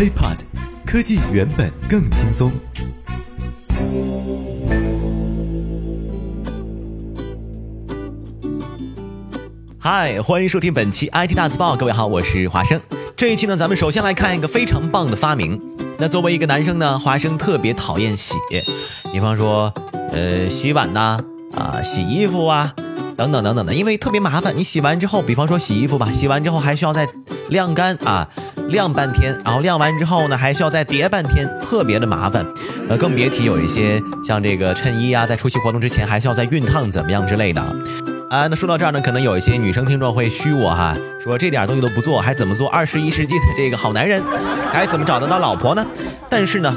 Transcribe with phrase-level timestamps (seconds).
[0.00, 0.38] HiPod，
[0.86, 2.50] 科技原本更轻松。
[9.78, 12.80] 嗨，欢迎收听本期 IT 大字报，各位好，我是华生。
[13.14, 15.60] 这一期呢，咱们首先来看一个非常棒的发明。
[15.98, 18.36] 那作为一个男生呢，华生特别讨厌洗，
[19.12, 19.70] 比方说，
[20.12, 21.20] 呃，洗碗呐，
[21.54, 22.74] 啊，洗衣服啊，
[23.18, 24.56] 等等等等的，因为特别麻烦。
[24.56, 27.06] 你洗完之后，比方说洗衣服吧，洗完之后还需要再
[27.50, 28.26] 晾干啊。
[28.70, 32.46] 晾半天，然后晾完之后呢，还需要再叠半天，特别的麻烦。
[32.88, 37.60] 呃，更别提有一些像这个衬衣啊，在出席活动之前还需要再熨烫怎么样之类的。
[38.30, 44.22] 啊，那说到这儿呢，可能有一些女生听众会虚我哈，说这点东西都不做，还怎么做二十一世纪的这个好男人？
[44.72, 45.84] 还怎么找得到老婆呢？
[46.28, 46.74] 但是呢。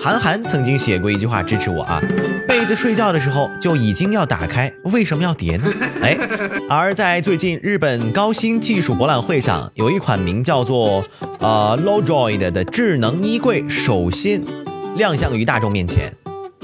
[0.00, 2.00] 韩寒曾经写过一句话支持我啊，
[2.68, 5.64] 子睡觉的时候就已经要打开，为什么要叠呢？
[6.02, 6.14] 哎，
[6.68, 11.02] 而在最近日本高新技术博览会上，有一款名叫做
[11.38, 14.44] 呃 Lowjoy 的智能衣柜首先
[14.98, 16.12] 亮相于大众面前。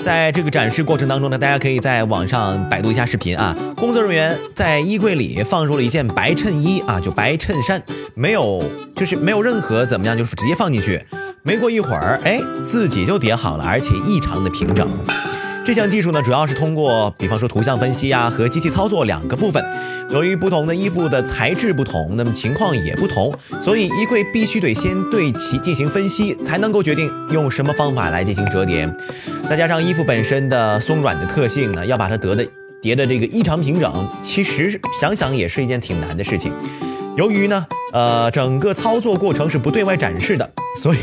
[0.04, 7.82] 在这个展示过程当中呢，大家可以在网上百度一下视频啊，工作人员在衣柜里放入了一件白衬衣啊，就白衬衫，
[8.14, 8.62] 没有
[8.94, 11.02] 就是没有任何怎么样，就是直接放进去。
[11.42, 14.86] 没过一会儿，哎，自己就叠好了，而且异常的平整。
[15.64, 19.64] 这项技术呢，主要是通过，比方说图像分析呀和机器操作两个部分。
[20.10, 28.86] 由于不同的衣服的材质不同，那么情况也不同，所以衣柜必须得先对其进行分析，才能够决定用什么方法来进行折叠。
[29.48, 32.46] 再加上衣服本身的松软的特性呢，要把它得的
[32.82, 36.52] 叠的这个异常平整，其实想想也是一件挺难的事情。
[37.16, 40.98] 由于呢，呃，整个操作过程是不对外展示的，所以。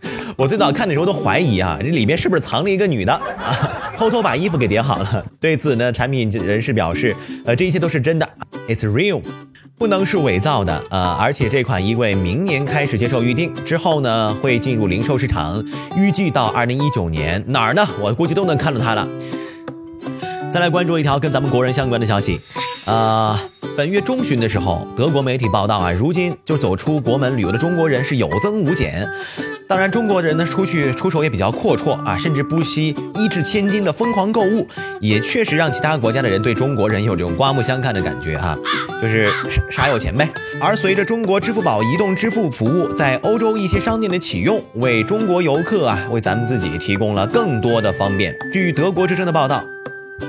[0.36, 3.70] 我最早看的时候都怀疑啊，这里面是不是藏了一个女的啊？
[3.96, 5.24] 偷偷把衣服给叠好了。
[5.40, 7.14] 对此呢，产品人士表示，
[7.44, 8.28] 呃，这一切都是真的
[8.68, 9.22] ，It's real，
[9.78, 10.82] 不能是伪造的。
[10.90, 15.64] 呃，而且这款衣柜明年开始接受预定，之后呢会进入零售市场，
[15.96, 17.86] 预计到二零一九年哪儿呢？
[18.00, 19.08] 我估计都能看到它了。
[20.50, 22.40] 再来关注一条跟咱们国人相关的消息，
[22.86, 23.36] 呃，
[23.76, 29.08] 本月中旬的时候，德国媒体报道啊，如今就走出国门旅游的中国人是有增无减。
[29.66, 34.68] 当然，中国人呢出去出手也比较阔绰啊，甚至不惜一掷千金的疯狂购物，
[35.00, 38.56] 也确实让其他国家的人对中国人有这种刮目相看的感觉啊，
[39.02, 39.28] 就是
[39.68, 40.30] 傻有钱呗。
[40.60, 48.36] 而随着中国支付宝移动支付服务在欧洲一些商店的启用，为中国游客啊，为咱们自己提供了更多的方便。
[48.52, 49.64] 据德国之声的报道。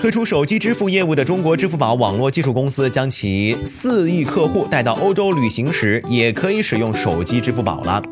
[0.02, 8.04] 推出手机支付业务的中国支付宝网络技术公司，将其四亿客户带到欧洲旅行时，也可以使用手机支付宝了。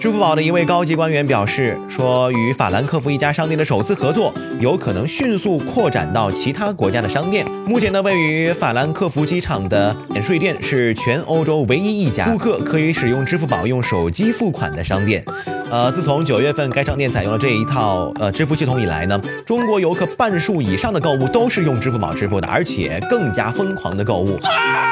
[0.00, 7.46] 支付宝的一位高级官员表示说，与法兰克福一家商店的首次合作，有可能迅速扩展到其他国家的商店。
[7.66, 15.24] 目前呢，位于法兰克福机场的免税店是全欧洲唯一一家顾客可以使用支付宝用手机付款的商店。
[15.70, 24.38] 呃，自从九月份该商店采用了这一套呃支付系统以来呢，中国游客半数以上的购物都是用支付宝支付的，而且更加疯狂的购物。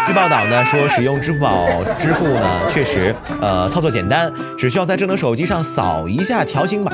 [0.07, 6.91] 据报道呢，说使用支付宝支付呢，确实呃操作简单，只需要要在智能手机上扫一下条形码。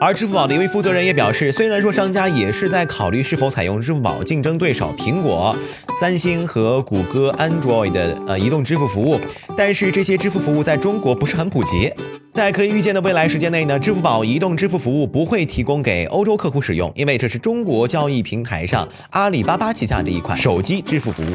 [0.00, 5.56] 而支付宝的一位负责人也表示，虽然说商家也是在考虑是否采用支付宝竞争对手苹果、
[5.98, 9.20] 三星和谷歌 Android 的呃移动支付服务，
[9.56, 11.92] 但是这些支付服务在中国不是很普及。
[12.32, 21.34] 在可以预见的未来时间内呢，支付宝移动支付服务不会提供给欧洲客户使用，因为这是中国交易平台上阿里巴巴旗下的一款手机支付服务。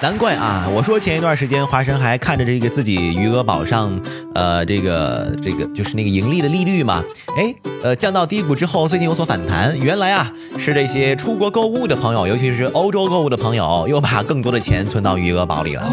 [0.00, 3.98] 难怪啊，我说前一段时间华生还看着这个自己余额宝上，
[4.34, 7.02] 呃，这个这个就是那个盈利的利率嘛，
[7.36, 9.78] 哎，呃，降到低谷之后，最近有所反弹。
[9.80, 15.84] 原来啊，是这些出国购物的朋友，尤其是欧洲购物的朋友，又把更多的钱存到余额宝里了。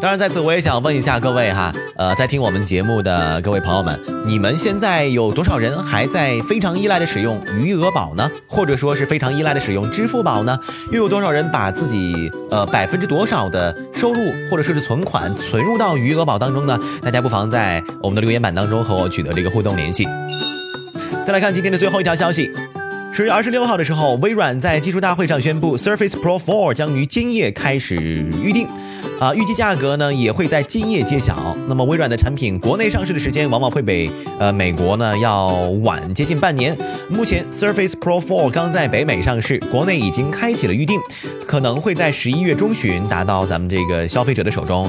[0.00, 8.30] 当然，在此我也想问一下各位哈，呃，在听我们节目的各位朋友们，你们现在有多少人还在非常依赖的使用余额宝呢？
[8.46, 10.56] 或者说是非常依赖的使用支付宝呢？
[10.92, 16.78] 又有多少人把自己呃百分之多少的收入或者说是存款存入到余额宝当中呢？
[17.02, 20.06] 大家不妨在我们的留言板当中和我取得这个互动联系。
[21.26, 22.50] 再来看今天的最后一条消息，
[23.18, 27.96] 十月二十六号的时候，微软在技术大会上宣布，Surface Pro 4将于今夜开始
[28.40, 28.68] 预定。
[29.18, 31.52] 啊，预计价格呢也会在今夜揭晓。
[31.68, 35.48] 那么微软的产品国内上市的时间往往会比呃美国呢要
[35.82, 36.78] 晚接近半年。
[37.10, 41.00] 目前 Surface Pro 4刚在北美上市，国内已经开启了预定，
[41.44, 44.88] 可能会在十一月中旬达到咱们这个消费者的手中。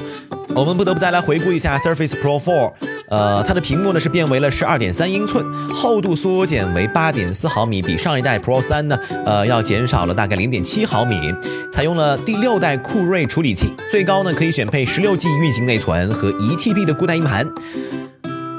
[0.53, 2.71] 我们不得不再来回顾一下 Surface Pro 4。
[3.09, 11.33] 呃，它的屏幕呢是变为了十二点三英寸，厚度缩减为八点四毫米，比上一代 Pro 三呢，呃，要减少了大概零点七毫米。
[11.71, 17.47] 采用了第六代酷睿处理器，最高呢可以选配十六 G 运行内存和一 TB 的固态硬盘。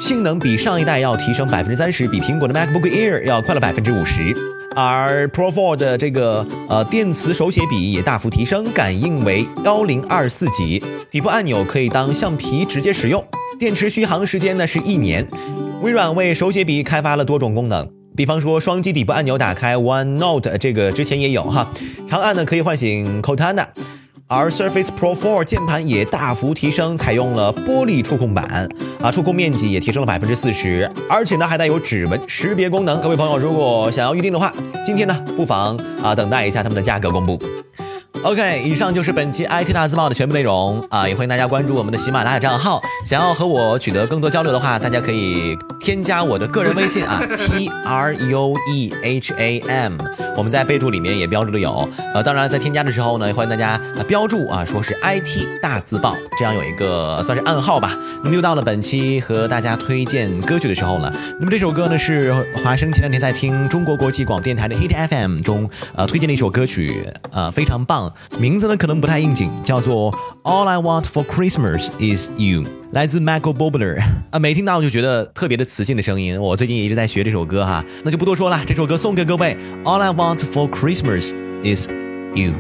[0.01, 4.35] 性能比上一代要提升百分之三十，比苹果的 MacBook Air 要快了百分之五十。
[4.75, 13.23] 而 Pro 4的这个呃电磁手写笔也大幅提升，感应为幺零二四级，底部按钮可以当橡皮直接使用，
[13.61, 15.27] 电池续航时间呢是一年。
[15.83, 17.87] 微软为手写笔开发了多种功能，
[18.17, 21.71] 比方说双击底部按钮打开 OneNote，这个之前也有哈，
[22.09, 23.67] 长按呢可以唤醒 Cortana。
[24.27, 28.67] 而 Surface Pro 4键盘也大幅提升，采用了玻璃触控板，
[28.99, 32.99] 啊，触控面积也提升了百分之四十，而且呢还带有指纹识别功能。
[33.03, 34.55] 各位朋友，如果想要预定的话，
[34.87, 37.39] 今天呢不妨啊等待一下他们的价格公布。
[38.23, 42.79] OK，以上就是本期 IT 大字报的全部内容啊，也欢迎大家关注我们的喜马拉雅账号。
[43.03, 49.97] 想要和我取得更多交流的话，大家可以添加我的个人微信啊，T R U E H A M，
[50.37, 51.89] 我们在备注里面也标注的有。
[52.13, 57.99] 呃，当然在添加的时候呢，欢迎大家啊标注啊，说是 IT 大字报，这样有一个算是暗号吧。
[58.23, 61.11] 那么又到了本期和大家推荐歌曲的时候了。
[61.39, 68.10] 那么这首歌呢是华生前两天在听中国国际广播电台的 Hit FM 中呃推荐的一首歌曲，呃非常棒。
[68.39, 70.13] 名字呢可能不太应景，叫做
[70.43, 76.41] All I Want for Christmas Is You，来自 Michael Bublé 啊，每听到我就觉得特别的磁性的声音。
[76.41, 79.57] 我最近也一直在学这首歌哈，那就不多说了，这首歌送给各位。
[79.85, 81.33] All I Want for Christmas
[81.65, 81.89] Is
[82.35, 82.55] You。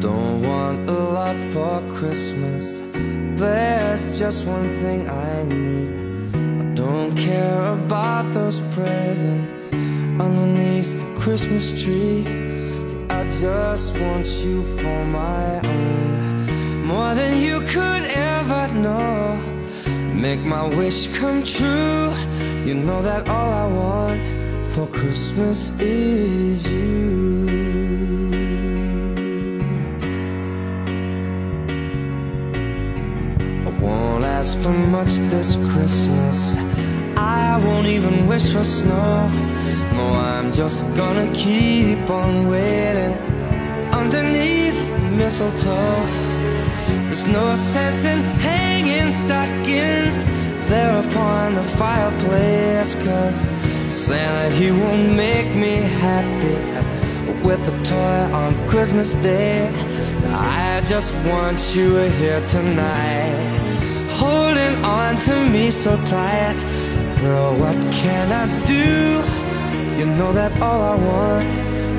[0.00, 2.80] Don't want a lot for Christmas.
[3.36, 5.90] There's just one thing I need.
[6.34, 9.70] I don't care about those presents
[10.18, 12.24] underneath the Christmas tree.
[13.40, 19.40] Just want you for my own, more than you could ever know.
[20.12, 22.12] Make my wish come true.
[22.64, 24.22] You know that all I want
[24.68, 27.48] for Christmas is you.
[33.66, 36.56] I won't ask for much this Christmas.
[37.16, 39.28] I won't even wish for snow.
[39.94, 43.14] No, I'm just gonna keep on waiting
[43.92, 46.02] underneath the mistletoe.
[47.04, 50.24] There's no sense in hanging stockings
[50.68, 53.36] there upon the fireplace, cause
[53.92, 56.56] Santa, he won't make me happy
[57.46, 59.68] with a toy on Christmas Day.
[60.28, 63.34] I just want you here tonight,
[64.12, 66.56] holding on to me so tight.
[67.20, 69.41] Girl, what can I do?
[69.98, 71.44] You know that all I want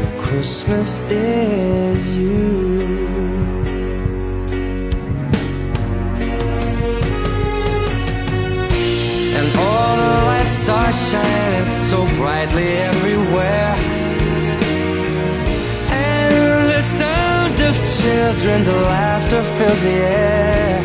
[0.04, 2.80] for Christmas is you.
[9.38, 13.76] And all the lights are shining so brightly everywhere.
[15.90, 20.80] And the sound of children's laughter fills the air.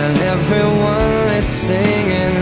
[0.00, 2.41] And everyone is singing.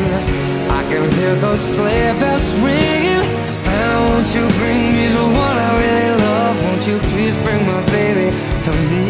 [1.20, 3.42] Hear those sleigh bells ringing.
[3.42, 6.56] Santa, won't you bring me the one I really love?
[6.64, 8.28] Won't you please bring my baby
[8.64, 9.06] to me?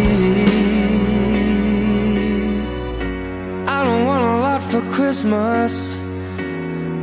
[3.68, 5.96] I don't want a lot for Christmas.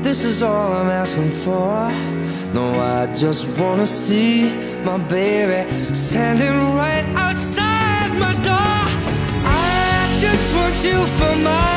[0.04, 1.90] This is all I'm asking for.
[2.54, 4.52] No, I just wanna see
[4.84, 8.82] my baby standing right outside my door.
[9.46, 11.77] I just want you for my